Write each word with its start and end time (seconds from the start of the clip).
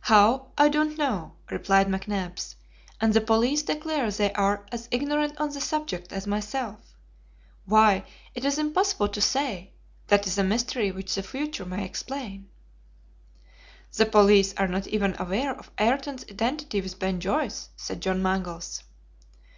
"How, 0.00 0.52
I 0.56 0.70
don't 0.70 0.96
know," 0.96 1.34
replied 1.50 1.86
McNabbs; 1.86 2.54
"and 2.98 3.12
the 3.12 3.20
police 3.20 3.62
declare 3.62 4.10
they 4.10 4.32
are 4.32 4.64
as 4.72 4.88
ignorant 4.90 5.38
on 5.38 5.50
the 5.52 5.60
subject 5.60 6.14
as 6.14 6.26
myself. 6.26 6.94
Why, 7.66 8.06
it 8.34 8.46
is 8.46 8.56
impossible 8.58 9.08
to 9.08 9.20
say; 9.20 9.74
that 10.06 10.26
is 10.26 10.38
a 10.38 10.42
mystery 10.44 10.90
which 10.92 11.14
the 11.14 11.22
future 11.22 11.66
may 11.66 11.84
explain." 11.84 12.48
"The 13.94 14.06
police 14.06 14.54
are 14.54 14.66
not 14.66 14.86
even 14.86 15.14
aware 15.18 15.54
of 15.54 15.70
Ayrton's 15.76 16.24
identity 16.30 16.80
with 16.80 16.98
Ben 16.98 17.20
Joyce," 17.20 17.68
said 17.76 18.00
John 18.00 18.22
Mangles. 18.22 18.82